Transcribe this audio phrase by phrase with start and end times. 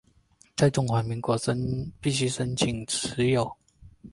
[0.57, 1.37] 在中华民国
[2.01, 3.55] 必须申请持有。